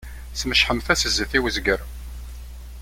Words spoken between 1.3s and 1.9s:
i wezger.